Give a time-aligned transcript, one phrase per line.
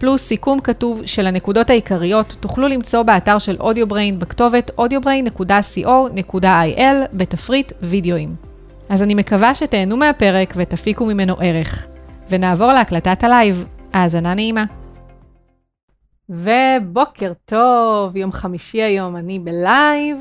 [0.00, 7.72] פלוס סיכום כתוב של הנקודות העיקריות, תוכלו למצוא באתר של Audio Brain בכתובת audiobrain.co.il בתפריט
[7.82, 8.34] וידאוים.
[8.88, 11.86] אז אני מקווה שתהנו מהפרק ותפיקו ממנו ערך.
[12.30, 13.66] ונעבור להקלטת הלייב.
[13.92, 14.64] האזנה נעימה.
[16.28, 20.18] ובוקר טוב, יום חמישי היום, אני בלייב.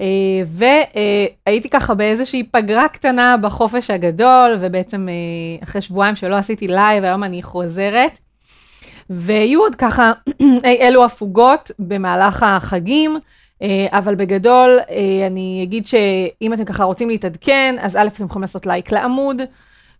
[0.00, 0.06] אה,
[0.46, 7.24] והייתי ככה באיזושהי פגרה קטנה בחופש הגדול, ובעצם אה, אחרי שבועיים שלא עשיתי לייב, היום
[7.24, 8.18] אני חוזרת.
[9.10, 10.12] ויהיו עוד ככה
[10.80, 13.18] אלו הפוגות במהלך החגים,
[13.62, 14.78] אה, אבל בגדול
[15.26, 19.42] אני אגיד שאם אתם ככה רוצים להתעדכן, אז א', אתם יכולים לעשות לייק לעמוד.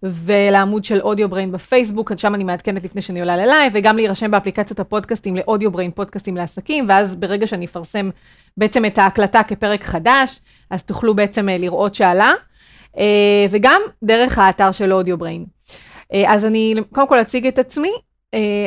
[0.03, 4.31] ולעמוד של Audio Brain בפייסבוק, עד שם אני מעדכנת לפני שאני עולה ללייב, וגם להירשם
[4.31, 8.11] באפליקציית הפודקאסטים ל Audio Brain פודקאסטים לעסקים, ואז ברגע שאני אפרסם
[8.57, 12.33] בעצם את ההקלטה כפרק חדש, אז תוכלו בעצם אה, לראות שעלה,
[12.99, 15.45] אה, וגם דרך האתר של Audio Brain.
[16.13, 17.93] אה, אז אני קודם כל אציג את עצמי,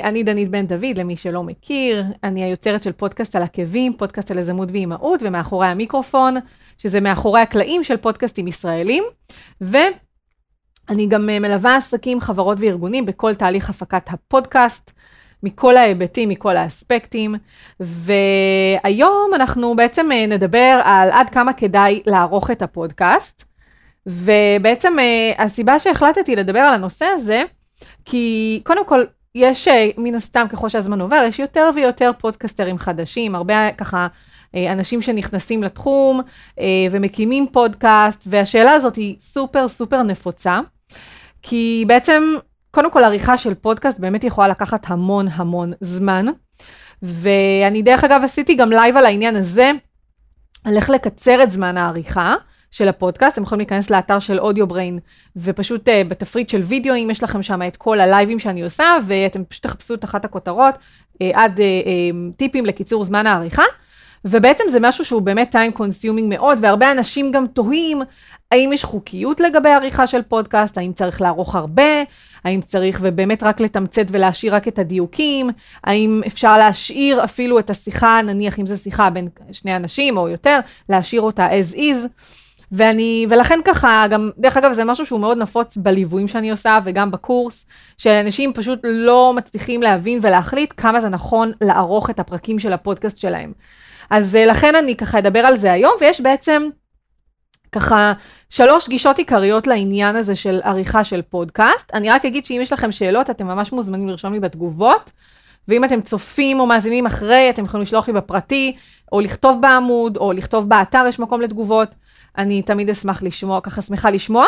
[0.04, 4.38] אני דנית בן דוד, למי שלא מכיר, אני היוצרת של פודקאסט על עקבים, פודקאסט על
[4.38, 6.36] יזמות ואימהות, ומאחורי המיקרופון,
[6.78, 9.04] שזה מאחורי הקלעים של פודקאסטים ישראלים,
[9.62, 9.78] ו...
[10.90, 14.92] אני גם אה, מלווה עסקים, חברות וארגונים בכל תהליך הפקת הפודקאסט,
[15.44, 17.36] מכל ההיבטים, מכל האספקטים,
[17.80, 23.44] והיום אנחנו בעצם אה, נדבר על עד כמה כדאי לערוך את הפודקאסט,
[24.06, 27.44] ובעצם אה, הסיבה שהחלטתי לדבר על הנושא הזה,
[28.06, 29.04] כי קודם כל,
[29.36, 34.08] יש מן הסתם, ככל שהזמן עובר, יש יותר ויותר פודקסטרים חדשים, הרבה ככה
[34.56, 36.22] אנשים שנכנסים לתחום
[36.92, 40.60] ומקימים פודקאסט, והשאלה הזאת היא סופר סופר נפוצה.
[41.42, 42.24] כי בעצם,
[42.72, 46.26] קודם כל עריכה של פודקאסט באמת יכולה לקחת המון המון זמן.
[47.02, 49.72] ואני דרך אגב עשיתי גם לייב על העניין הזה,
[50.64, 52.36] על איך לקצר את זמן העריכה
[52.76, 53.34] של הפודקאסט.
[53.34, 55.00] אתם יכולים להיכנס לאתר של Audio Brain,
[55.36, 59.44] ופשוט uh, בתפריט של וידאו, אם יש לכם שם את כל הלייבים שאני עושה, ואתם
[59.46, 63.64] פשוט תחפשו את אחת הכותרות, uh, עד uh, uh, טיפים לקיצור זמן העריכה.
[64.26, 68.02] ובעצם זה משהו שהוא באמת time consuming מאוד, והרבה אנשים גם תוהים
[68.52, 72.04] האם יש חוקיות לגבי עריכה של פודקאסט, האם צריך לערוך הרבה,
[72.44, 75.50] האם צריך ובאמת רק לתמצת ולהשאיר רק את הדיוקים,
[75.84, 80.60] האם אפשר להשאיר אפילו את השיחה, נניח אם זו שיחה בין שני אנשים או יותר,
[80.90, 82.08] להשאיר אותה as is.
[82.72, 87.12] ואני, ולכן ככה, גם, דרך אגב, זה משהו שהוא מאוד נפוץ בליוויים שאני עושה וגם
[87.12, 87.66] בקורס,
[87.98, 93.54] שאנשים פשוט לא מצליחים להבין ולהחליט כמה זה נכון לערוך את הפרקים של הפודקאסט שלהם.
[94.10, 96.70] אז אה, לכן אני ככה אדבר על זה היום, ויש בעצם
[97.72, 98.14] ככה
[98.50, 101.92] שלוש גישות עיקריות לעניין הזה של עריכה של פודקאסט.
[101.94, 105.12] אני רק אגיד שאם יש לכם שאלות, אתם ממש מוזמנים לרשום לי בתגובות,
[105.68, 108.76] ואם אתם צופים או מאזינים אחרי, אתם יכולים לשלוח לי בפרטי,
[109.12, 111.96] או לכתוב בעמוד, או לכתוב באתר, יש מקום לתגובות.
[112.38, 114.46] אני תמיד אשמח לשמוע, ככה שמחה לשמוע.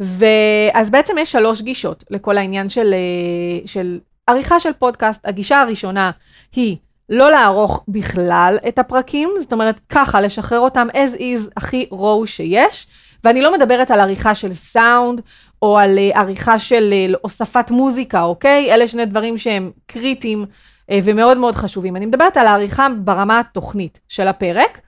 [0.00, 5.26] ואז בעצם יש שלוש גישות לכל העניין של, אה, של עריכה של פודקאסט.
[5.28, 6.10] הגישה הראשונה
[6.52, 6.76] היא
[7.08, 12.86] לא לערוך בכלל את הפרקים, זאת אומרת ככה, לשחרר אותם as is הכי רואו שיש,
[13.24, 15.20] ואני לא מדברת על עריכה של סאונד,
[15.62, 18.74] או על uh, עריכה של uh, הוספת מוזיקה, אוקיי?
[18.74, 20.44] אלה שני דברים שהם קריטיים
[20.92, 21.96] ומאוד מאוד חשובים.
[21.96, 24.80] אני מדברת על העריכה ברמה התוכנית של הפרק,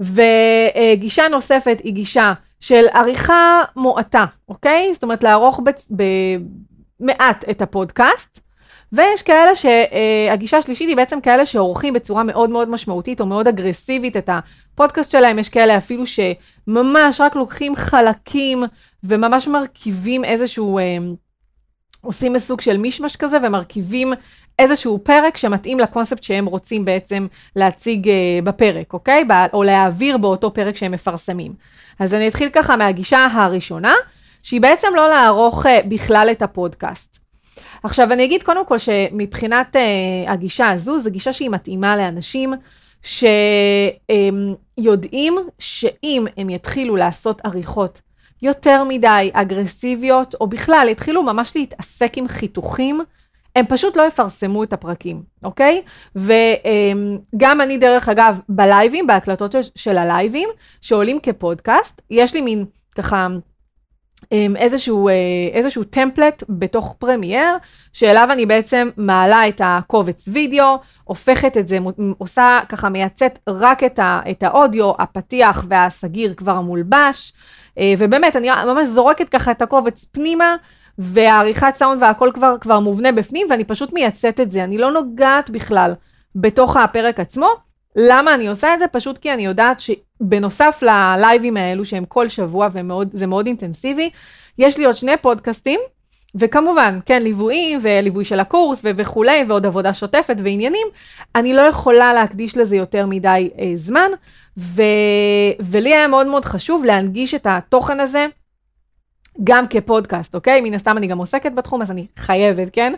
[0.00, 4.90] וגישה נוספת היא גישה של עריכה מועטה, אוקיי?
[4.94, 5.60] זאת אומרת לערוך
[7.00, 8.40] במעט את הפודקאסט,
[8.92, 14.16] ויש כאלה שהגישה השלישית היא בעצם כאלה שעורכים בצורה מאוד מאוד משמעותית או מאוד אגרסיבית
[14.16, 18.64] את הפודקאסט שלהם, יש כאלה אפילו שממש רק לוקחים חלקים
[19.04, 20.98] וממש מרכיבים איזשהו, אה,
[22.06, 24.12] עושים מסוג של מישמש כזה ומרכיבים
[24.58, 27.26] איזשהו פרק שמתאים לקונספט שהם רוצים בעצם
[27.56, 28.14] להציג אה,
[28.44, 29.24] בפרק, אוקיי?
[29.52, 31.52] או להעביר באותו פרק שהם מפרסמים.
[31.98, 33.94] אז אני אתחיל ככה מהגישה הראשונה,
[34.42, 37.18] שהיא בעצם לא לערוך אה, בכלל את הפודקאסט.
[37.82, 39.78] עכשיו אני אגיד קודם כל שמבחינת uh,
[40.30, 42.54] הגישה הזו, זו גישה שהיא מתאימה לאנשים
[44.80, 48.00] שיודעים שאם הם יתחילו לעשות עריכות
[48.42, 53.00] יותר מדי אגרסיביות, או בכלל יתחילו ממש להתעסק עם חיתוכים,
[53.56, 55.82] הם פשוט לא יפרסמו את הפרקים, אוקיי?
[56.16, 60.48] וגם אני, דרך אגב, בלייבים, בהקלטות של הלייבים,
[60.80, 63.26] שעולים כפודקאסט, יש לי מין ככה
[64.56, 65.08] איזשהו,
[65.52, 67.56] איזשהו טמפלט בתוך פרמייר,
[67.92, 71.78] שאליו אני בעצם מעלה את הקובץ וידאו, הופכת את זה,
[72.18, 77.32] עושה ככה, מייצאת רק את, ה, את האודיו, הפתיח והסגיר כבר המולבש,
[77.98, 80.56] ובאמת, אני ממש זורקת ככה את הקובץ פנימה,
[80.98, 85.50] והעריכת סאונד והכל כבר, כבר מובנה בפנים, ואני פשוט מייצאת את זה, אני לא נוגעת
[85.50, 85.94] בכלל
[86.36, 87.65] בתוך הפרק עצמו.
[87.96, 88.86] למה אני עושה את זה?
[88.86, 94.10] פשוט כי אני יודעת שבנוסף ללייבים האלו שהם כל שבוע וזה מאוד אינטנסיבי,
[94.58, 95.80] יש לי עוד שני פודקאסטים,
[96.34, 100.86] וכמובן, כן, ליוויים וליווי של הקורס ו- וכולי, ועוד עבודה שוטפת ועניינים,
[101.34, 104.10] אני לא יכולה להקדיש לזה יותר מדי אה, זמן,
[104.58, 104.82] ו-
[105.60, 108.26] ולי היה מאוד מאוד חשוב להנגיש את התוכן הזה
[109.44, 110.60] גם כפודקאסט, אוקיי?
[110.60, 112.92] מן הסתם אני גם עוסקת בתחום, אז אני חייבת, כן?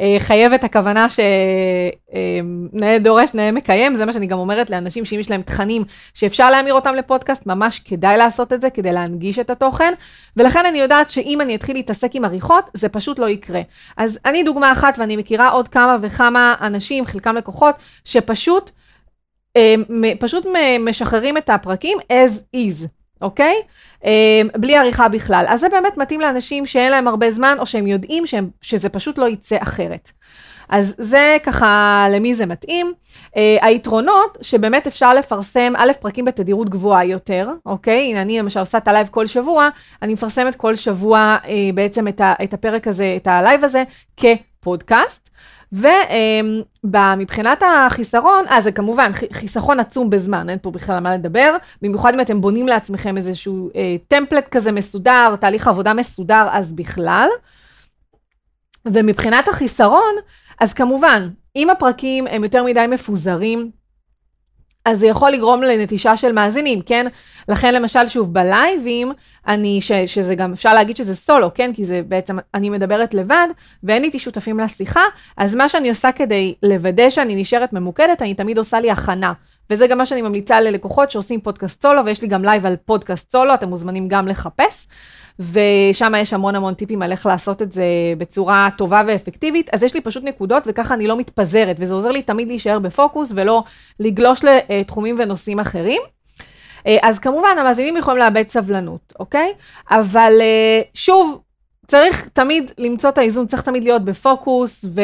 [0.00, 5.20] אה, חייבת הכוונה שנאה אה, דורש, נאה מקיים, זה מה שאני גם אומרת לאנשים שאם
[5.20, 9.50] יש להם תכנים שאפשר להמיר אותם לפודקאסט, ממש כדאי לעשות את זה כדי להנגיש את
[9.50, 9.94] התוכן,
[10.36, 13.60] ולכן אני יודעת שאם אני אתחיל להתעסק עם עריכות, זה פשוט לא יקרה.
[13.96, 17.74] אז אני דוגמה אחת, ואני מכירה עוד כמה וכמה אנשים, חלקם לקוחות,
[18.04, 18.70] שפשוט,
[19.56, 19.74] אה,
[20.20, 20.46] פשוט
[20.80, 23.03] משחררים את הפרקים as is.
[23.24, 23.54] אוקיי?
[24.04, 24.10] אמ,
[24.56, 25.44] בלי עריכה בכלל.
[25.48, 29.18] אז זה באמת מתאים לאנשים שאין להם הרבה זמן, או שהם יודעים שהם, שזה פשוט
[29.18, 30.10] לא יצא אחרת.
[30.68, 32.92] אז זה ככה למי זה מתאים.
[33.26, 38.10] אה, היתרונות שבאמת אפשר לפרסם א', פרקים בתדירות גבוהה יותר, אוקיי?
[38.10, 39.68] הנה אני למשל עושה את הלייב כל שבוע,
[40.02, 43.82] אני מפרסמת כל שבוע אה, בעצם את, ה, את הפרק הזה, את הלייב הזה
[44.16, 45.30] כפודקאסט.
[45.74, 52.20] ומבחינת החיסרון, אה, זה כמובן חיסכון עצום בזמן, אין פה בכלל מה לדבר, במיוחד אם
[52.20, 57.28] אתם בונים לעצמכם איזשהו אה, טמפלט כזה מסודר, תהליך עבודה מסודר, אז בכלל.
[58.86, 60.14] ומבחינת החיסרון,
[60.60, 63.70] אז כמובן, אם הפרקים הם יותר מדי מפוזרים,
[64.84, 67.06] אז זה יכול לגרום לנטישה של מאזינים, כן?
[67.48, 69.12] לכן למשל, שוב, בלייבים,
[69.46, 71.70] אני, ש, שזה גם, אפשר להגיד שזה סולו, כן?
[71.74, 73.48] כי זה בעצם, אני מדברת לבד,
[73.82, 75.02] ואין איתי שותפים לשיחה,
[75.36, 79.32] אז מה שאני עושה כדי לוודא שאני נשארת ממוקדת, אני תמיד עושה לי הכנה.
[79.70, 83.32] וזה גם מה שאני ממליצה ללקוחות שעושים פודקאסט סולו, ויש לי גם לייב על פודקאסט
[83.32, 84.86] סולו, אתם מוזמנים גם לחפש.
[85.38, 87.84] ושם יש המון המון טיפים על איך לעשות את זה
[88.18, 92.22] בצורה טובה ואפקטיבית, אז יש לי פשוט נקודות וככה אני לא מתפזרת, וזה עוזר לי
[92.22, 93.62] תמיד להישאר בפוקוס ולא
[94.00, 96.02] לגלוש לתחומים ונושאים אחרים.
[96.86, 99.52] אה, אז כמובן המאזינים יכולים לאבד סבלנות, אוקיי?
[99.90, 101.40] אבל אה, שוב,
[101.88, 105.00] צריך תמיד למצוא את האיזון, צריך תמיד להיות בפוקוס, ו...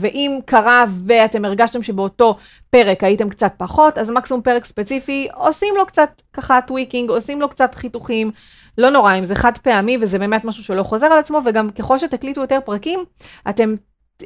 [0.00, 2.36] ואם קרה ואתם הרגשתם שבאותו
[2.70, 7.48] פרק הייתם קצת פחות, אז מקסימום פרק ספציפי, עושים לו קצת ככה tweaking, עושים לו
[7.48, 8.30] קצת חיתוכים,
[8.78, 11.98] לא נורא, אם זה חד פעמי וזה באמת משהו שלא חוזר על עצמו, וגם ככל
[11.98, 13.04] שתקליטו יותר פרקים,
[13.48, 13.74] אתם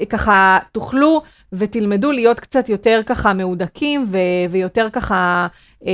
[0.08, 1.22] ככה תוכלו
[1.52, 5.46] ותלמדו להיות קצת יותר ככה מהודקים ו- ויותר ככה
[5.86, 5.92] אה,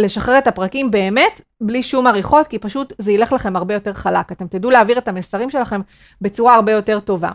[0.00, 4.32] לשחרר את הפרקים באמת בלי שום עריכות, כי פשוט זה ילך לכם הרבה יותר חלק.
[4.32, 5.80] אתם תדעו להעביר את המסרים שלכם
[6.20, 7.30] בצורה הרבה יותר טובה.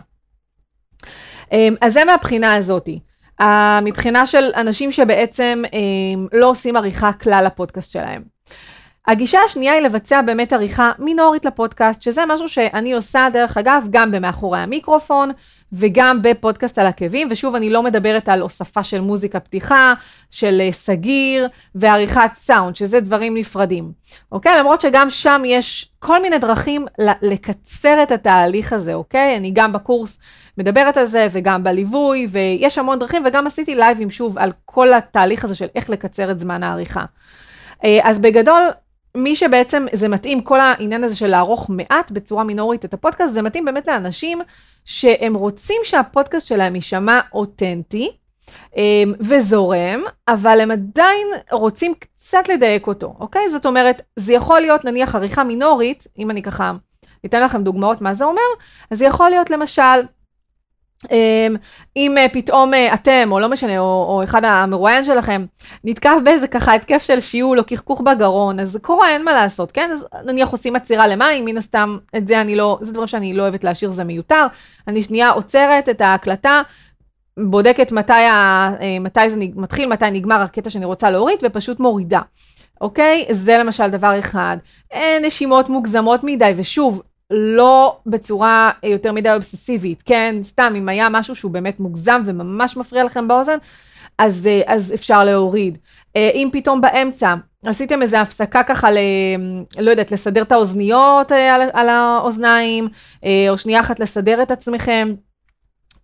[1.52, 3.00] אה, אז זה מהבחינה הזאתי.
[3.40, 3.44] Uh,
[3.82, 8.22] מבחינה של אנשים שבעצם uh, לא עושים עריכה כלל לפודקאסט שלהם.
[9.08, 14.10] הגישה השנייה היא לבצע באמת עריכה מינורית לפודקאסט, שזה משהו שאני עושה דרך אגב גם
[14.10, 15.30] במאחורי המיקרופון
[15.72, 19.94] וגם בפודקאסט על עקבים, ושוב אני לא מדברת על הוספה של מוזיקה פתיחה,
[20.30, 23.92] של אה, סגיר ועריכת סאונד, שזה דברים נפרדים.
[24.32, 24.58] אוקיי?
[24.58, 26.86] למרות שגם שם יש כל מיני דרכים
[27.22, 29.36] לקצר את התהליך הזה, אוקיי?
[29.36, 30.18] אני גם בקורס
[30.58, 35.44] מדברת על זה וגם בליווי, ויש המון דרכים, וגם עשיתי לייבים שוב על כל התהליך
[35.44, 37.04] הזה של איך לקצר את זמן העריכה.
[37.84, 38.62] אה, אז בגדול,
[39.14, 43.42] מי שבעצם זה מתאים, כל העניין הזה של לערוך מעט בצורה מינורית את הפודקאסט, זה
[43.42, 44.40] מתאים באמת לאנשים
[44.84, 48.10] שהם רוצים שהפודקאסט שלהם יישמע אותנטי
[48.76, 53.50] אמ, וזורם, אבל הם עדיין רוצים קצת לדייק אותו, אוקיי?
[53.50, 56.72] זאת אומרת, זה יכול להיות נניח עריכה מינורית, אם אני ככה
[57.26, 58.42] אתן לכם דוגמאות מה זה אומר,
[58.90, 60.00] אז זה יכול להיות למשל
[61.96, 65.44] אם אה, פתאום אה, אתם, או לא משנה, או, או אחד המרואיין שלכם,
[65.84, 69.72] נתקף באיזה ככה התקף של שיעול או קחקוך בגרון, אז זה קורה, אין מה לעשות,
[69.72, 69.90] כן?
[69.92, 73.42] אז נניח עושים עצירה למים, מן הסתם, את זה אני לא, זה דבר שאני לא
[73.42, 74.46] אוהבת להשאיר, זה מיותר.
[74.88, 76.62] אני שנייה עוצרת את ההקלטה,
[77.38, 82.20] בודקת מתי, ה, אה, מתי זה מתחיל, מתי נגמר הקטע שאני רוצה להוריד, ופשוט מורידה.
[82.80, 83.26] אוקיי?
[83.30, 84.56] זה למשל דבר אחד.
[85.22, 90.36] נשימות מוגזמות מדי, ושוב, לא בצורה יותר מדי אובססיבית, כן?
[90.42, 93.58] סתם, אם היה משהו שהוא באמת מוגזם וממש מפריע לכם באוזן,
[94.18, 95.78] אז, אה, אז אפשר להוריד.
[96.16, 97.34] אה, אם פתאום באמצע
[97.66, 98.98] עשיתם איזו הפסקה ככה, ל,
[99.78, 102.88] לא יודעת, לסדר את האוזניות אה, על, על האוזניים,
[103.48, 105.14] או שנייה אחת לסדר את עצמכם,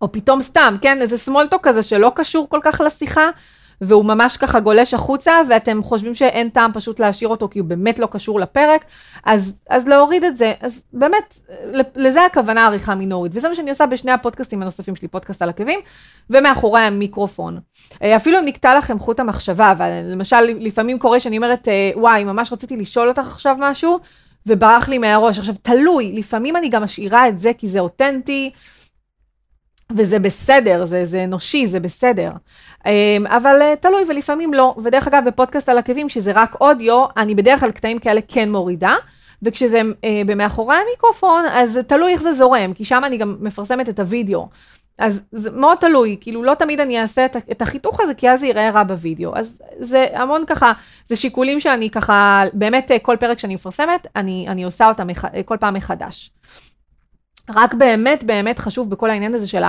[0.01, 1.01] או פתאום סתם, כן?
[1.01, 3.29] איזה סמולטוק כזה שלא קשור כל כך לשיחה,
[3.81, 7.99] והוא ממש ככה גולש החוצה, ואתם חושבים שאין טעם פשוט להשאיר אותו כי הוא באמת
[7.99, 8.85] לא קשור לפרק,
[9.25, 10.53] אז, אז להוריד את זה.
[10.61, 11.39] אז באמת,
[11.95, 15.79] לזה הכוונה עריכה מינורית, וזה מה שאני עושה בשני הפודקאסטים הנוספים שלי, פודקאסט על עקבים,
[16.29, 17.59] ומאחורי המיקרופון.
[18.03, 22.53] אה, אפילו אם נקטע לכם חוט המחשבה, ולמשל לפעמים קורה שאני אומרת, אה, וואי, ממש
[22.53, 23.99] רציתי לשאול אותך עכשיו משהו,
[24.47, 25.39] וברח לי מהראש.
[25.39, 28.51] עכשיו, תלוי, לפעמים אני גם משאירה את זה כי זה אותנטי,
[29.91, 32.31] וזה בסדר, זה, זה אנושי, זה בסדר.
[32.85, 32.91] אמ,
[33.27, 34.75] אבל אה, תלוי, ולפעמים לא.
[34.83, 38.95] ודרך אגב, בפודקאסט על עקבים, שזה רק אודיו, אני בדרך כלל קטעים כאלה כן מורידה.
[39.41, 43.99] וכשזה אה, במאחורי המיקרופון, אז תלוי איך זה זורם, כי שם אני גם מפרסמת את
[43.99, 44.47] הוידאו.
[44.97, 48.39] אז זה מאוד תלוי, כאילו לא תמיד אני אעשה את, את החיתוך הזה, כי אז
[48.39, 49.35] זה ייראה רע בווידאו.
[49.35, 50.73] אז זה המון ככה,
[51.07, 55.07] זה שיקולים שאני ככה, באמת אה, כל פרק שאני מפרסמת, אני, אני עושה אותם
[55.45, 56.31] כל פעם מחדש.
[57.49, 59.63] רק באמת באמת חשוב בכל העניין הזה של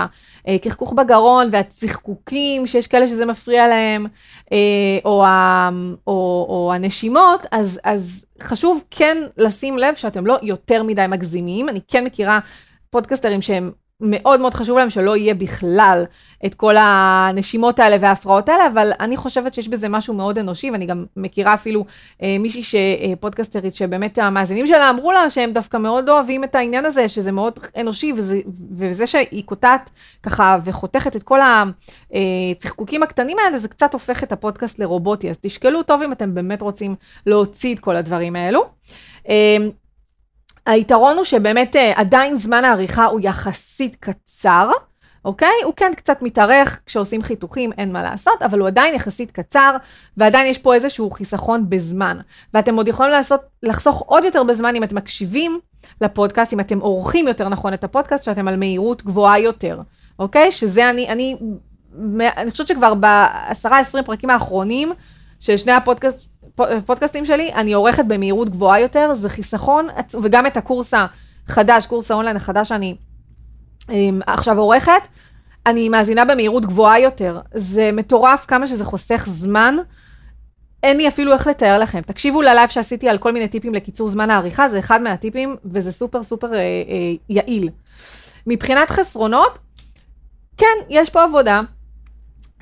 [0.47, 4.05] הקחקוך בגרון והצחקוקים, שיש כאלה שזה מפריע להם,
[4.51, 4.57] אה,
[5.05, 5.25] או,
[6.07, 11.69] או, או הנשימות, אז, אז חשוב כן לשים לב שאתם לא יותר מדי מגזימים.
[11.69, 12.39] אני כן מכירה
[12.89, 16.05] פודקסטרים שהם מאוד מאוד חשוב להם שלא יהיה בכלל
[16.45, 20.85] את כל הנשימות האלה וההפרעות האלה, אבל אני חושבת שיש בזה משהו מאוד אנושי, ואני
[20.85, 21.85] גם מכירה אפילו
[22.23, 26.85] אה, מישהי שפודקסטרית, אה, שבאמת המאזינים שלה אמרו לה שהם דווקא מאוד אוהבים את העניין
[26.85, 28.39] הזה, שזה מאוד אנושי, וזה,
[28.71, 29.89] וזה שהיא קוטעת
[30.23, 31.39] ככה וחותכת את כל
[32.11, 36.61] הצחקוקים הקטנים האלה, זה קצת הופך את הפודקאסט לרובוטי, אז תשקלו טוב אם אתם באמת
[36.61, 38.65] רוצים להוציא את כל הדברים האלו.
[40.67, 44.71] היתרון הוא שבאמת אה, עדיין זמן העריכה הוא יחסית קצר,
[45.25, 45.53] אוקיי?
[45.63, 49.75] הוא כן קצת מתארך כשעושים חיתוכים, אין מה לעשות, אבל הוא עדיין יחסית קצר,
[50.17, 52.17] ועדיין יש פה איזשהו חיסכון בזמן.
[52.53, 55.59] ואתם עוד יכולים לעשות, לחסוך עוד יותר בזמן אם אתם מקשיבים
[56.01, 59.81] לפודקאסט, אם אתם עורכים יותר נכון את הפודקאסט, שאתם על מהירות גבוהה יותר,
[60.19, 60.51] אוקיי?
[60.51, 61.35] שזה אני, אני,
[62.37, 64.93] אני חושבת שכבר בעשרה עשרים פרקים האחרונים
[65.39, 66.25] של שני הפודקאסט,
[66.59, 69.87] הפודקאסטים שלי, אני עורכת במהירות גבוהה יותר, זה חיסכון,
[70.23, 70.93] וגם את הקורס
[71.47, 72.95] החדש, קורס האונליין החדש שאני
[73.81, 73.91] um,
[74.27, 75.07] עכשיו עורכת,
[75.65, 77.39] אני מאזינה במהירות גבוהה יותר.
[77.53, 79.75] זה מטורף כמה שזה חוסך זמן.
[80.83, 82.01] אין לי אפילו איך לתאר לכם.
[82.01, 86.23] תקשיבו ללייב שעשיתי על כל מיני טיפים לקיצור זמן העריכה, זה אחד מהטיפים, וזה סופר
[86.23, 87.69] סופר אה, אה, יעיל.
[88.47, 89.57] מבחינת חסרונות,
[90.57, 91.61] כן, יש פה עבודה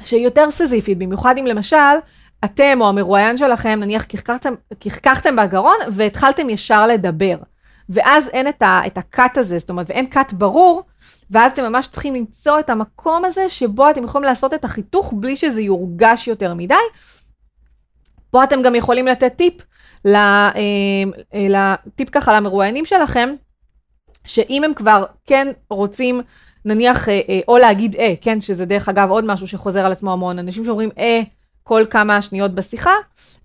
[0.04, 1.96] שהיא יותר סיזיפית, במיוחד אם למשל,
[2.44, 7.38] אתם או המרואיין שלכם, נניח כחכחתם, קחקחתם בגרון והתחלתם ישר לדבר.
[7.90, 10.84] ואז אין את, ה, את הקאט הזה, זאת אומרת, ואין קאט ברור,
[11.32, 15.36] ואז אתם ממש צריכים למצוא את המקום הזה שבו אתם יכולים לעשות את החיתוך בלי
[15.36, 16.76] שזה יורגש יותר מדי.
[18.32, 19.54] פה אתם גם יכולים לתת טיפ,
[20.06, 23.30] לטיפ אה, ככה למרואיינים שלכם,
[24.26, 26.22] שאם הם כבר כן רוצים,
[26.66, 30.14] נניח, אה, אה, או להגיד אה, כן, שזה דרך אגב עוד משהו שחוזר על עצמו
[30.14, 31.22] המון, אנשים שאומרים אה,
[31.68, 32.94] כל כמה שניות בשיחה,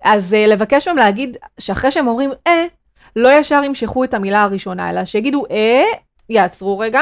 [0.04, 2.64] אז uh, לבקש מהם להגיד שאחרי שהם אומרים אה,
[3.16, 5.82] לא ישר ימשכו את המילה הראשונה, אלא שיגידו אה,
[6.28, 7.00] יעצרו רגע,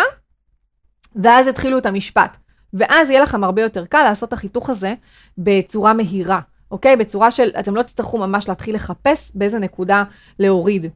[1.16, 2.36] ואז יתחילו את המשפט.
[2.74, 4.94] ואז יהיה לכם הרבה יותר קל לעשות את החיתוך הזה
[5.38, 6.96] בצורה מהירה, אוקיי?
[6.96, 10.04] בצורה של, אתם לא תצטרכו ממש להתחיל לחפש באיזה נקודה
[10.38, 10.86] להוריד,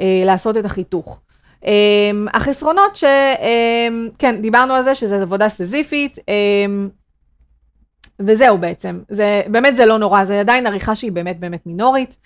[0.00, 1.20] אה, לעשות את החיתוך.
[1.66, 6.34] אה, החסרונות שכן, אה, דיברנו על זה שזה עבודה סזיפית, אה,
[8.20, 12.16] וזהו בעצם, זה באמת זה לא נורא, זה עדיין עריכה שהיא באמת באמת מינורית.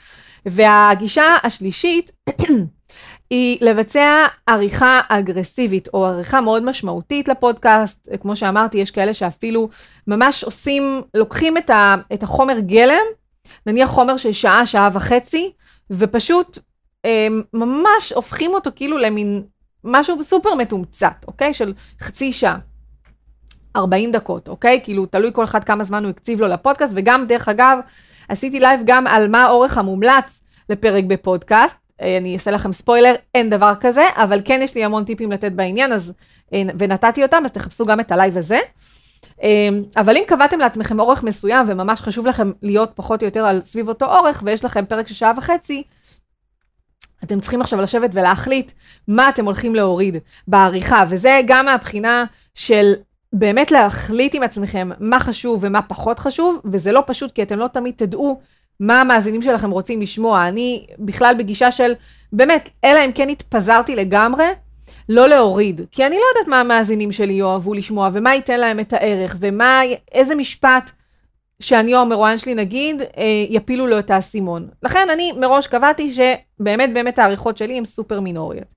[0.46, 2.10] והגישה השלישית
[3.30, 9.68] היא לבצע עריכה אגרסיבית או עריכה מאוד משמעותית לפודקאסט, כמו שאמרתי, יש כאלה שאפילו
[10.06, 13.04] ממש עושים, לוקחים את, ה, את החומר גלם,
[13.66, 15.52] נניח חומר של שעה, שעה וחצי,
[15.90, 16.58] ופשוט
[17.04, 19.42] הם, ממש הופכים אותו כאילו למין
[19.84, 21.54] משהו סופר מתומצת, אוקיי?
[21.54, 22.58] של חצי שעה.
[23.76, 24.80] 40 דקות, אוקיי?
[24.82, 27.78] כאילו, תלוי כל אחד כמה זמן הוא הקציב לו לפודקאסט, וגם, דרך אגב,
[28.28, 31.76] עשיתי לייב גם על מה האורך המומלץ לפרק בפודקאסט.
[32.02, 35.52] אה, אני אעשה לכם ספוילר, אין דבר כזה, אבל כן יש לי המון טיפים לתת
[35.52, 36.12] בעניין, אז,
[36.52, 38.58] אה, ונתתי אותם, אז תחפשו גם את הלייב הזה.
[39.42, 43.62] אה, אבל אם קבעתם לעצמכם אורך מסוים, וממש חשוב לכם להיות פחות או יותר על
[43.64, 45.82] סביב אותו אורך, ויש לכם פרק של שעה וחצי,
[47.24, 48.72] אתם צריכים עכשיו לשבת ולהחליט
[49.08, 50.16] מה אתם הולכים להוריד
[50.48, 52.92] בעריכה, וזה גם מהבחינה של
[53.32, 57.68] באמת להחליט עם עצמכם מה חשוב ומה פחות חשוב, וזה לא פשוט כי אתם לא
[57.68, 58.40] תמיד תדעו
[58.80, 60.48] מה המאזינים שלכם רוצים לשמוע.
[60.48, 61.92] אני בכלל בגישה של,
[62.32, 64.46] באמת, אלא אם כן התפזרתי לגמרי,
[65.08, 65.80] לא להוריד.
[65.90, 69.80] כי אני לא יודעת מה המאזינים שלי יאהבו לשמוע, ומה ייתן להם את הערך, ומה,
[70.12, 70.90] איזה משפט
[71.60, 74.68] שאני או המרואיין שלי נגיד, אה, יפילו לו את האסימון.
[74.82, 78.74] לכן אני מראש קבעתי שבאמת באמת העריכות שלי הן סופר מינוריות.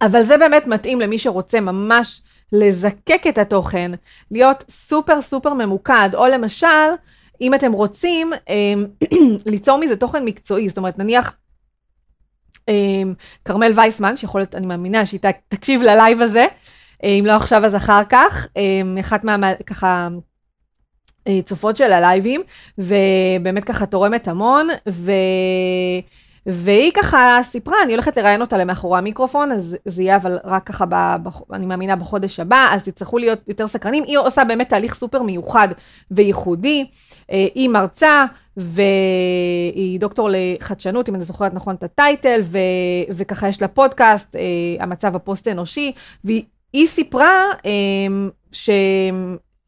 [0.00, 2.22] אבל זה באמת מתאים למי שרוצה ממש
[2.54, 3.90] לזקק את התוכן,
[4.30, 6.66] להיות סופר סופר ממוקד, או למשל,
[7.40, 8.86] אם אתם רוצים אמ,
[9.52, 11.36] ליצור מזה תוכן מקצועי, זאת אומרת, נניח
[12.68, 16.46] אמ, כרמל וייסמן, שיכול להיות, אני מאמינה שהיא תקשיב ללייב הזה,
[17.04, 19.54] אה, אם לא עכשיו אז אחר כך, אמ, אחת מה...
[19.66, 20.08] ככה...
[21.28, 22.42] אה, צופות של הלייבים,
[22.78, 25.12] ובאמת ככה תורמת המון, ו...
[26.46, 30.86] והיא ככה סיפרה, אני הולכת לראיין אותה למאחורי המיקרופון, אז זה יהיה אבל רק ככה,
[30.86, 34.04] ב, ב, אני מאמינה בחודש הבא, אז תצטרכו להיות יותר סקרנים.
[34.06, 35.68] היא עושה באמת תהליך סופר מיוחד
[36.10, 36.86] וייחודי.
[37.32, 38.24] אה, היא מרצה,
[38.56, 42.58] והיא דוקטור לחדשנות, אם אני זוכרת נכון את הטייטל, ו,
[43.10, 44.40] וככה יש לה פודקאסט, אה,
[44.80, 45.92] המצב הפוסט-אנושי,
[46.24, 47.70] והיא סיפרה אה,
[48.52, 48.70] ש...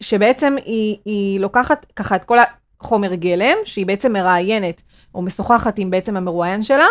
[0.00, 2.38] שבעצם היא, היא לוקחת ככה את כל
[2.80, 4.82] החומר גלם, שהיא בעצם מראיינת
[5.16, 6.86] או משוחחת עם בעצם המרואיין שלה,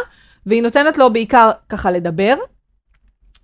[0.45, 2.35] והיא נותנת לו בעיקר ככה לדבר,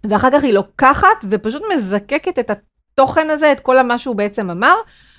[0.10, 4.76] ואחר כך היא לוקחת ופשוט מזקקת את התוכן הזה, את כל מה שהוא בעצם אמר,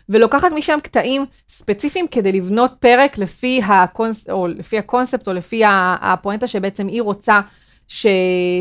[0.09, 4.31] ולוקחת משם קטעים ספציפיים כדי לבנות פרק לפי, הקונס...
[4.31, 5.63] או לפי הקונספט או לפי
[6.01, 7.41] הפואנטה שבעצם היא רוצה
[7.89, 8.07] ש...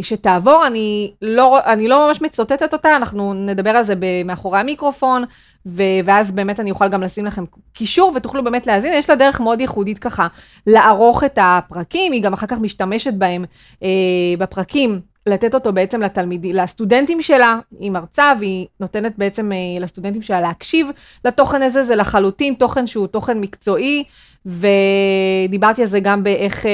[0.02, 0.68] שתעבור.
[0.68, 3.94] אני לא, אני לא ממש מצוטטת אותה, אנחנו נדבר על זה
[4.26, 5.24] מאחורי המיקרופון,
[5.66, 5.84] ו...
[6.06, 8.94] ואז באמת אני אוכל גם לשים לכם קישור ותוכלו באמת להאזין.
[8.94, 10.28] יש לה דרך מאוד ייחודית ככה
[10.68, 13.46] לערוך את הפרקים, היא גם אחר כך משתמשת בהם
[13.84, 13.90] אה,
[14.38, 15.02] בפרקים.
[15.26, 20.88] לתת אותו בעצם לתלמידים, לסטודנטים שלה, היא מרצה והיא נותנת בעצם אה, לסטודנטים שלה להקשיב
[21.26, 24.04] לתוכן הזה, זה לחלוטין תוכן שהוא תוכן מקצועי,
[24.46, 26.72] ודיברתי על זה גם באיך אה,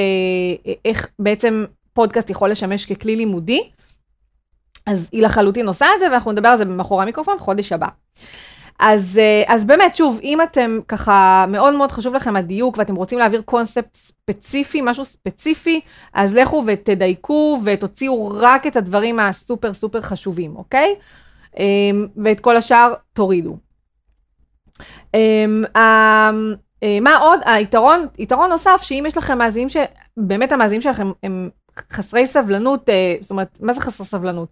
[0.84, 3.62] איך בעצם פודקאסט יכול לשמש ככלי לימודי.
[4.86, 7.86] אז היא לחלוטין עושה את זה, ואנחנו נדבר על זה במאחורי המיקרופון חודש הבא.
[8.78, 13.18] אז, אה, אז באמת, שוב, אם אתם ככה, מאוד מאוד חשוב לכם הדיוק ואתם רוצים
[13.18, 15.80] להעביר קונספט ספציפי, משהו ספציפי,
[16.14, 20.94] אז לכו ותדייקו ותוציאו רק את הדברים הסופר סופר חשובים, אוקיי?
[21.58, 23.56] אמ, ואת כל השאר תורידו.
[26.82, 27.40] אה, מה עוד?
[27.44, 31.50] היתרון, יתרון נוסף, שאם יש לכם מאזינים שבאמת המאזינים שלכם הם
[31.92, 34.48] חסרי סבלנות, אה, זאת אומרת, מה זה חסר סבלנות?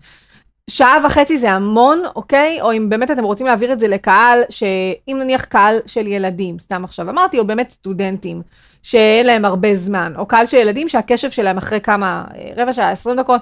[0.71, 2.61] שעה וחצי זה המון, אוקיי?
[2.61, 6.85] או אם באמת אתם רוצים להעביר את זה לקהל, שאם נניח קהל של ילדים, סתם
[6.85, 8.43] עכשיו אמרתי, או באמת סטודנטים,
[8.83, 12.91] שאין להם הרבה זמן, או קהל של ילדים שהקשב שלהם אחרי כמה, אה, רבע שעה,
[12.91, 13.41] עשרים דקות,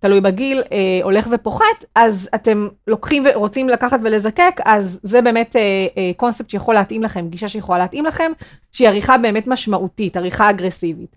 [0.00, 5.60] תלוי בגיל, אה, הולך ופוחת, אז אתם לוקחים ורוצים לקחת ולזקק, אז זה באמת אה,
[5.96, 8.32] אה, קונספט שיכול להתאים לכם, גישה שיכולה להתאים לכם,
[8.72, 11.16] שהיא עריכה באמת משמעותית, עריכה אגרסיבית.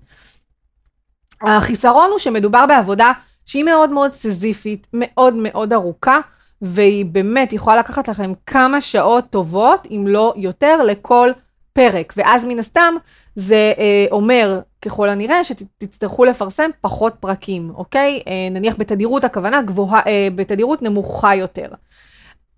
[1.41, 3.11] החיסרון הוא שמדובר בעבודה
[3.49, 6.19] שהיא מאוד מאוד סזיפית, מאוד מאוד ארוכה,
[6.61, 11.31] והיא באמת יכולה לקחת לכם כמה שעות טובות, אם לא יותר, לכל
[11.73, 12.13] פרק.
[12.17, 12.93] ואז מן הסתם
[13.35, 18.21] זה אה, אומר, ככל הנראה, שתצטרכו לפרסם פחות פרקים, אוקיי?
[18.27, 21.67] אה, נניח בתדירות הכוונה גבוהה, אה, בתדירות נמוכה יותר.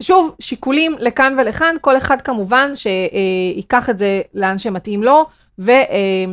[0.02, 5.26] שוב, שיקולים לכאן ולכאן, כל אחד כמובן שייקח את זה לאן שמתאים לו,
[5.60, 5.72] ו...
[5.72, 6.26] אה,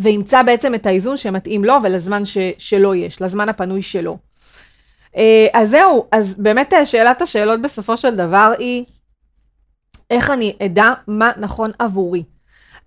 [0.00, 4.18] וימצא בעצם את האיזון שמתאים לו ולזמן ש, שלו יש, לזמן הפנוי שלו.
[5.16, 8.84] אה, אז זהו, אז באמת אה, שאלת השאלות בסופו של דבר היא,
[10.10, 12.22] איך אני אדע מה נכון עבורי.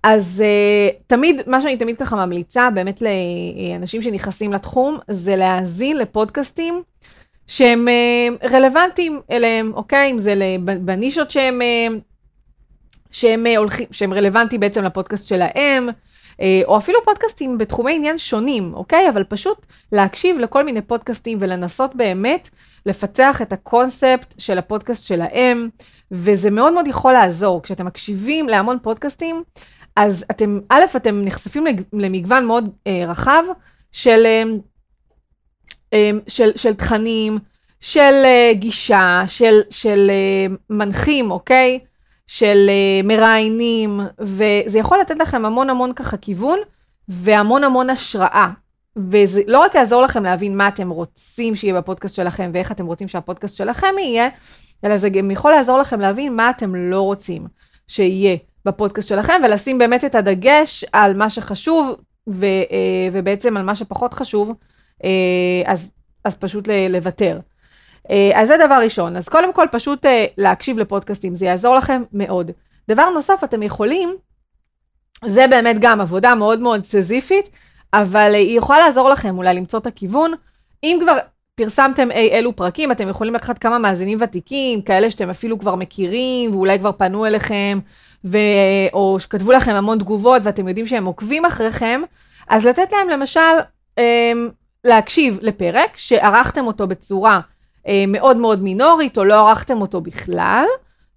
[0.04, 6.84] אז uh, תמיד, מה שאני תמיד ככה ממליצה באמת לאנשים שנכנסים לתחום, זה להאזין לפודקאסטים
[7.48, 7.88] שהם
[8.44, 10.12] רלוונטיים אליהם, אוקיי?
[10.12, 10.34] אם זה
[10.82, 11.62] בנישות שהם,
[13.12, 15.94] שהם, הולכים, שהם רלוונטיים בעצם לפודקאסט שלהם, אה,
[16.66, 19.10] או אפילו פודקאסטים בתחומי עניין שונים, אוקיי?
[19.10, 22.50] אבל פשוט להקשיב לכל מיני פודקאסטים ולנסות באמת
[22.86, 25.70] לפצח את הקונספט של הפודקאסט שלהם,
[26.12, 27.64] וזה מאוד מאוד יכול לעזור.
[27.64, 29.44] כשאתם מקשיבים להמון פודקאסטים,
[29.96, 33.44] אז אתם, א', אתם נחשפים למגוון מאוד אה, רחב
[33.92, 34.44] של, אה,
[35.94, 37.40] אה, של, של תכנים,
[37.82, 41.80] של אה, גישה, של, של אה, מנחים, אוקיי?
[42.28, 46.60] של uh, מראיינים, וזה יכול לתת לכם המון המון ככה כיוון,
[47.08, 48.50] והמון המון השראה.
[48.96, 53.08] וזה לא רק יעזור לכם להבין מה אתם רוצים שיהיה בפודקאסט שלכם, ואיך אתם רוצים
[53.08, 54.30] שהפודקאסט שלכם יהיה,
[54.84, 57.48] אלא זה גם יכול לעזור לכם להבין מה אתם לא רוצים
[57.88, 61.96] שיהיה בפודקאסט שלכם, ולשים באמת את הדגש על מה שחשוב,
[62.30, 62.70] ו, uh,
[63.12, 64.52] ובעצם על מה שפחות חשוב,
[65.02, 65.06] uh,
[65.66, 65.90] אז,
[66.26, 67.40] אז פשוט לוותר.
[68.10, 69.18] אה, אז זה דבר ראשון.
[69.18, 72.52] אז קודם כל פשוט אה, להקשיב לפודקאסטים, זה יעזור לכם מאוד.
[72.88, 74.16] דבר נוסף, אתם יכולים,
[75.26, 77.50] זה באמת גם עבודה מאוד מאוד סזיפית,
[77.94, 80.34] אבל אה, היא יכולה לעזור לכם אולי למצוא את הכיוון.
[80.84, 81.18] אם כבר
[81.56, 86.56] פרסמתם אי אלו פרקים, אתם יכולים לקחת כמה מאזינים ותיקים, כאלה שאתם אפילו כבר מכירים,
[86.56, 87.80] ואולי כבר פנו אליכם,
[88.26, 88.38] ו...
[88.94, 92.02] או שכתבו לכם המון תגובות ואתם יודעים שהם עוקבים אחריכם,
[92.50, 93.40] אז לתת להם למשל,
[94.84, 97.40] להקשיב לפרק שערכתם אותו בצורה
[98.08, 100.66] מאוד מאוד מינורית, או לא ערכתם אותו בכלל,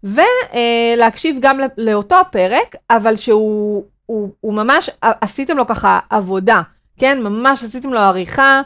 [0.04, 6.62] ולהקשיב גם לאותו פרק, אבל שהוא הוא, הוא ממש, עשיתם לו ככה עבודה,
[6.98, 7.22] כן?
[7.22, 8.62] ממש עשיתם לו עריכה.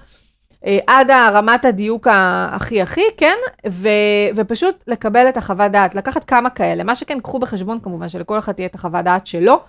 [0.66, 2.06] אה, עד הרמת הדיוק
[2.50, 3.36] הכי הכי, כן?
[3.68, 3.88] ו,
[4.36, 6.84] ופשוט לקבל את החוות דעת, לקחת כמה כאלה.
[6.84, 9.60] מה שכן, קחו בחשבון כמובן שלכל אחד תהיה את החוות דעת שלו,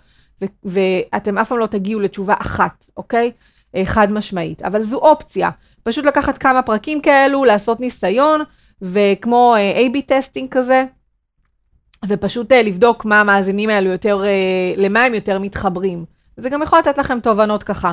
[0.42, 3.32] ו, ואתם אף פעם לא תגיעו לתשובה אחת, אוקיי?
[3.76, 4.62] אה, חד משמעית.
[4.62, 5.50] אבל זו אופציה.
[5.84, 8.42] פשוט לקחת כמה פרקים כאלו, לעשות ניסיון,
[8.82, 10.86] וכמו uh, A-B טסטינג כזה,
[12.08, 16.06] ופשוט uh, לבדוק מה המאזינים האלו יותר, uh, למה הם יותר מתחברים.
[16.38, 17.92] זה גם יכול לתת לכם תובנות ככה.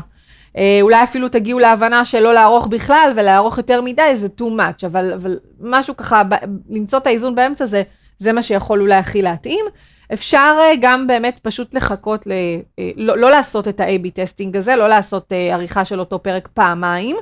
[0.57, 5.13] אה, אולי אפילו תגיעו להבנה שלא לערוך בכלל ולערוך יותר מדי זה too much, אבל,
[5.13, 6.35] אבל משהו ככה, ב,
[6.71, 7.83] למצוא את האיזון באמצע זה,
[8.19, 9.65] זה מה שיכול אולי הכי להתאים.
[10.13, 12.33] אפשר אה, גם באמת פשוט לחכות, ל,
[12.79, 17.17] אה, לא, לא לעשות את ה-AB testing הזה, לא לעשות עריכה של אותו פרק פעמיים,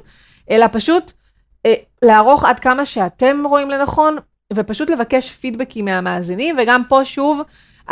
[0.50, 1.12] אלא פשוט
[2.02, 4.16] לערוך עד כמה שאתם רואים לנכון,
[4.52, 7.40] ופשוט לבקש פידבקים מהמאזינים, וגם פה שוב,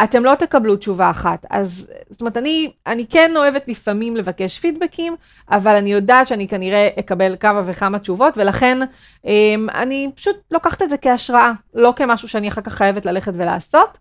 [0.03, 1.47] אתם לא תקבלו תשובה אחת.
[1.51, 5.17] אז זאת אומרת, אני, אני כן אוהבת לפעמים לבקש פידבקים,
[5.51, 8.79] אבל אני יודעת שאני כנראה אקבל כמה וכמה תשובות, ולכן
[9.25, 13.99] אמ, אני פשוט לוקחת את זה כהשראה, לא כמשהו שאני אחר כך חייבת ללכת ולעשות.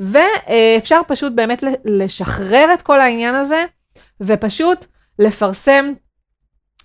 [0.00, 3.64] ואפשר פשוט באמת לשחרר את כל העניין הזה,
[4.20, 4.86] ופשוט
[5.18, 5.92] לפרסם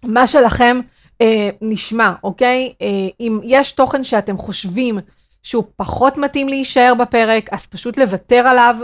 [0.03, 0.79] מה שלכם
[1.21, 2.73] אה, נשמע, אוקיי?
[2.81, 2.87] אה,
[3.19, 4.99] אם יש תוכן שאתם חושבים
[5.43, 8.75] שהוא פחות מתאים להישאר בפרק, אז פשוט לוותר עליו,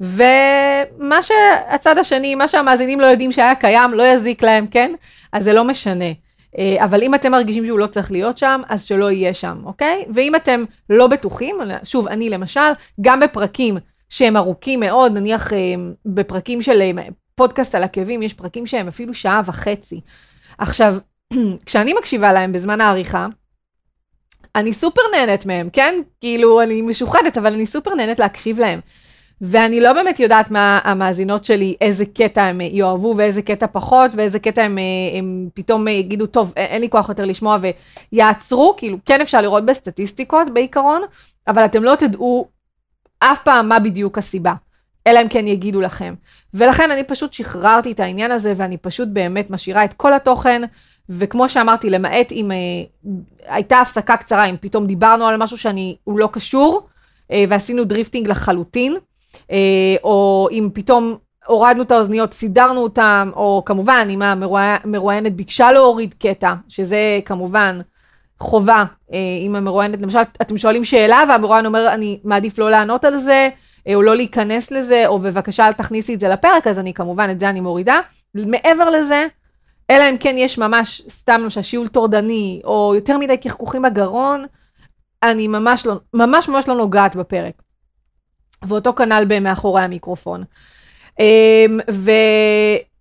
[0.00, 4.92] ומה שהצד השני, מה שהמאזינים לא יודעים שהיה קיים, לא יזיק להם, כן?
[5.32, 6.12] אז זה לא משנה.
[6.58, 10.04] אה, אבל אם אתם מרגישים שהוא לא צריך להיות שם, אז שלא יהיה שם, אוקיי?
[10.14, 13.76] ואם אתם לא בטוחים, שוב, אני למשל, גם בפרקים
[14.08, 15.58] שהם ארוכים מאוד, נניח אה,
[16.06, 16.90] בפרקים של אה,
[17.34, 20.00] פודקאסט על עקבים, יש פרקים שהם אפילו שעה וחצי.
[20.58, 20.96] עכשיו,
[21.66, 23.26] כשאני מקשיבה להם בזמן העריכה,
[24.54, 25.94] אני סופר נהנית מהם, כן?
[26.20, 28.80] כאילו, אני משוחדת, אבל אני סופר נהנית להקשיב להם.
[29.40, 34.38] ואני לא באמת יודעת מה המאזינות שלי, איזה קטע הם יאהבו ואיזה קטע פחות, ואיזה
[34.38, 34.78] קטע הם,
[35.18, 37.58] הם פתאום יגידו, טוב, אין לי כוח יותר לשמוע
[38.12, 41.02] ויעצרו, כאילו, כן אפשר לראות בסטטיסטיקות בעיקרון,
[41.48, 42.48] אבל אתם לא תדעו
[43.18, 44.54] אף פעם מה בדיוק הסיבה,
[45.06, 46.14] אלא אם כן יגידו לכם.
[46.54, 50.62] ולכן אני פשוט שחררתי את העניין הזה, ואני פשוט באמת משאירה את כל התוכן.
[51.10, 52.56] וכמו שאמרתי, למעט אם אה,
[53.46, 56.86] הייתה הפסקה קצרה, אם פתאום דיברנו על משהו שאני, הוא לא קשור,
[57.30, 58.96] אה, ועשינו drifting לחלוטין,
[59.50, 61.16] אה, או אם פתאום
[61.46, 67.80] הורדנו את האוזניות, סידרנו אותם, או כמובן, אם המרואיינת ביקשה להוריד קטע, שזה כמובן
[68.40, 73.18] חובה, אה, אם המרואיינת, למשל, אתם שואלים שאלה והמרואיין אומר, אני מעדיף לא לענות על
[73.18, 73.48] זה,
[73.94, 77.40] או לא להיכנס לזה, או בבקשה אל תכניסי את זה לפרק, אז אני כמובן, את
[77.40, 78.00] זה אני מורידה.
[78.34, 79.26] מעבר לזה,
[79.90, 84.44] אלא אם כן יש ממש, סתם למשל שיעול טורדני, או יותר מדי קחקוחים בגרון,
[85.22, 87.62] אני ממש לא, ממש ממש לא נוגעת בפרק.
[88.68, 90.44] ואותו כנ"ל במאחורי המיקרופון.
[91.20, 92.10] אמ, ו...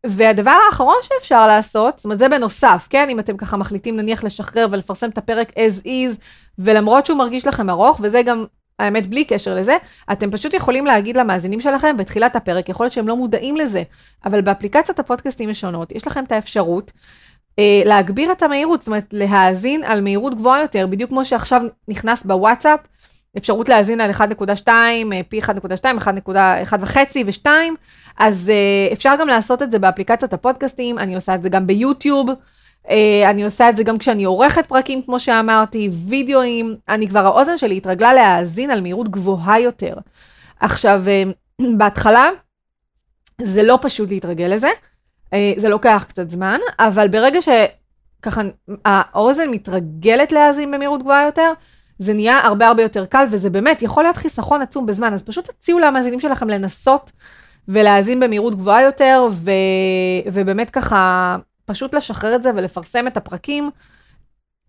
[0.05, 4.67] והדבר האחרון שאפשר לעשות, זאת אומרת זה בנוסף, כן, אם אתם ככה מחליטים נניח לשחרר
[4.71, 6.19] ולפרסם את הפרק as is,
[6.59, 8.45] ולמרות שהוא מרגיש לכם ארוך, וזה גם
[8.79, 9.77] האמת, בלי קשר לזה,
[10.11, 13.83] אתם פשוט יכולים להגיד למאזינים שלכם בתחילת הפרק, יכול להיות שהם לא מודעים לזה,
[14.25, 16.91] אבל באפליקציות הפודקאסטים השונות, יש לכם את האפשרות
[17.59, 22.23] אה, להגביר את המהירות, זאת אומרת, להאזין על מהירות גבוהה יותר, בדיוק כמו שעכשיו נכנס
[22.23, 22.79] בוואטסאפ,
[23.37, 25.49] אפשרות להאזין על 1.2, אה, פי 1.2,
[25.99, 27.47] 1.1.5 ו-2,
[28.17, 32.29] אז אה, אפשר גם לעשות את זה באפליקציות הפודקאסטים, אני עושה את זה גם ביוטיוב.
[32.85, 32.89] Uh,
[33.29, 37.77] אני עושה את זה גם כשאני עורכת פרקים, כמו שאמרתי, וידאוים, אני כבר, האוזן שלי
[37.77, 39.95] התרגלה להאזין על מהירות גבוהה יותר.
[40.59, 42.29] עכשיו, uh, בהתחלה,
[43.41, 44.69] זה לא פשוט להתרגל לזה,
[45.25, 48.41] uh, זה לוקח קצת זמן, אבל ברגע שככה
[48.85, 51.51] האוזן מתרגלת להאזין במהירות גבוהה יותר,
[51.99, 55.49] זה נהיה הרבה הרבה יותר קל, וזה באמת יכול להיות חיסכון עצום בזמן, אז פשוט
[55.49, 57.11] תציעו למאזינים שלכם לנסות
[57.67, 59.51] ולהאזין במהירות גבוהה יותר, ו...
[60.33, 63.69] ובאמת ככה פשוט לשחרר את זה ולפרסם את הפרקים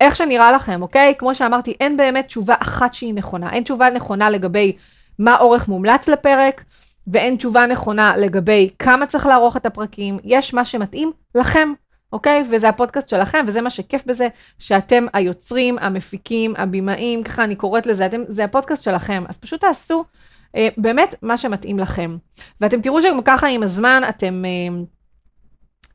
[0.01, 1.15] איך שנראה לכם, אוקיי?
[1.19, 3.53] כמו שאמרתי, אין באמת תשובה אחת שהיא נכונה.
[3.53, 4.77] אין תשובה נכונה לגבי
[5.19, 6.65] מה אורך מומלץ לפרק,
[7.07, 10.19] ואין תשובה נכונה לגבי כמה צריך לערוך את הפרקים.
[10.25, 11.73] יש מה שמתאים לכם,
[12.13, 12.45] אוקיי?
[12.51, 14.29] וזה הפודקאסט שלכם, וזה מה שכיף בזה,
[14.59, 19.25] שאתם היוצרים, המפיקים, הבימאים, ככה אני קוראת לזה, אתם, זה הפודקאסט שלכם.
[19.29, 20.05] אז פשוט תעשו
[20.57, 22.17] אה, באמת מה שמתאים לכם.
[22.61, 24.45] ואתם תראו שגם ככה עם הזמן אתם...
[24.45, 24.83] אה,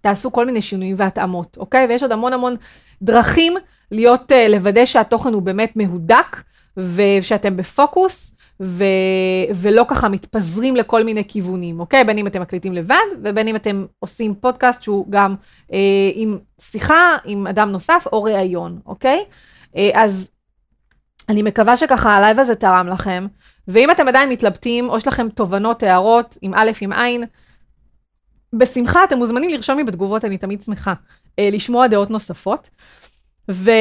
[0.02, 1.86] תעשו כל מיני שינויים והתאמות, אוקיי?
[1.86, 2.56] ויש עוד המון המון
[3.02, 3.54] דרכים
[3.92, 6.38] להיות, uh, לוודא שהתוכן הוא באמת מהודק,
[6.78, 8.84] ושאתם בפוקוס, ו...
[9.56, 12.04] ולא ככה מתפזרים לכל מיני כיוונים, אוקיי?
[12.04, 15.36] בין אם אתם מקליטים לבד, ובין אם אתם עושים פודקאסט שהוא גם
[15.74, 15.78] אה,
[16.14, 19.26] עם שיחה עם אדם נוסף או ראיון, אוקיי?
[19.76, 20.30] אה, אז
[21.30, 23.28] אני מקווה שככה הלייב הזה תרם לכם,
[23.68, 27.24] ואם אתם עדיין מתלבטים, או יש לכם תובנות, הערות, עם א', עם עין,
[28.54, 30.94] בשמחה אתם מוזמנים לרשום לי בתגובות, אני תמיד שמחה
[31.40, 32.70] אה, לשמוע דעות נוספות.
[33.52, 33.72] ו,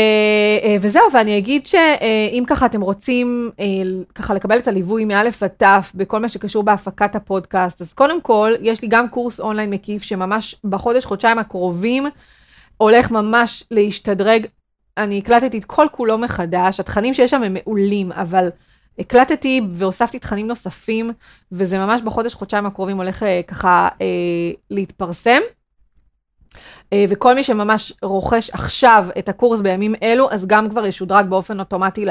[0.62, 3.66] אה, וזהו, ואני אגיד שאם ככה אתם רוצים אה,
[4.14, 8.52] ככה לקבל את הליווי מא' עד ת' בכל מה שקשור בהפקת הפודקאסט, אז קודם כל,
[8.60, 12.06] יש לי גם קורס אונליין מקיף שממש בחודש, חודשיים הקרובים
[12.76, 14.46] הולך ממש להשתדרג.
[14.96, 18.48] אני הקלטתי את כל כולו מחדש, התכנים שיש שם הם מעולים, אבל
[19.00, 21.10] הקלטתי והוספתי תכנים נוספים,
[21.52, 23.88] וזה ממש בחודש, חודשיים הקרובים הולך אה, ככה
[24.70, 25.40] להתפרסם.
[26.92, 31.60] אה, וכל מי שממש רוכש עכשיו את הקורס בימים אלו, אז גם כבר ישודרג באופן
[31.60, 32.06] אוטומטי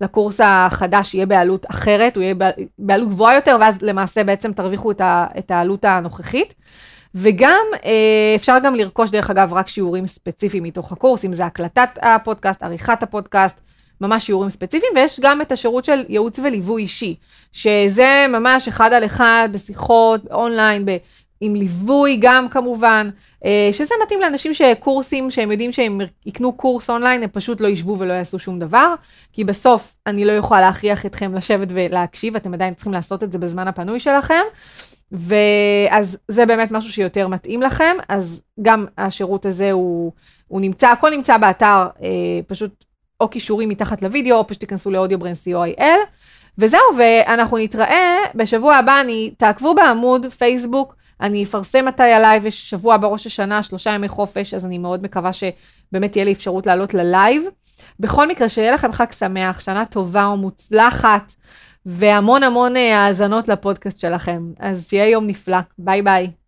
[0.00, 2.34] לקורס החדש, יהיה בעלות אחרת, הוא יהיה
[2.78, 4.90] בעלות גבוהה יותר, ואז למעשה בעצם תרוויחו
[5.38, 6.54] את העלות הנוכחית.
[7.14, 11.88] וגם אה, אפשר גם לרכוש, דרך אגב, רק שיעורים ספציפיים מתוך הקורס, אם זה הקלטת
[12.02, 13.60] הפודקאסט, עריכת הפודקאסט,
[14.02, 17.16] ממש שיעורים ספציפיים, ויש גם את השירות של ייעוץ וליווי אישי,
[17.52, 20.86] שזה ממש אחד על אחד בשיחות, אונליין,
[21.40, 23.10] עם ליווי גם כמובן,
[23.44, 27.98] אה, שזה מתאים לאנשים שקורסים, שהם יודעים שהם יקנו קורס אונליין, הם פשוט לא ישבו
[27.98, 28.94] ולא יעשו שום דבר,
[29.32, 33.38] כי בסוף אני לא יכולה להכריח אתכם לשבת ולהקשיב, אתם עדיין צריכים לעשות את זה
[33.38, 34.42] בזמן הפנוי שלכם.
[35.12, 40.12] ואז זה באמת משהו שיותר מתאים לכם, אז גם השירות הזה הוא,
[40.48, 42.08] הוא נמצא, הכל נמצא באתר, אה,
[42.46, 42.84] פשוט
[43.22, 45.82] או קישורים מתחת לוידאו, או פשוט תיכנסו לאודיוברן co.il.
[46.58, 52.96] וזהו, ואנחנו נתראה בשבוע הבא, אני, תעקבו בעמוד פייסבוק, אני אפרסם מתי הלייב, יש שבוע
[52.96, 57.42] בראש השנה, שלושה ימי חופש, אז אני מאוד מקווה שבאמת תהיה לי אפשרות לעלות ללייב.
[58.00, 61.32] בכל מקרה, שיהיה לכם חג שמח, שנה טובה ומוצלחת,
[61.86, 64.42] והמון המון אה, האזנות לפודקאסט שלכם.
[64.58, 65.58] אז שיהיה יום נפלא.
[65.78, 66.41] ביי ביי.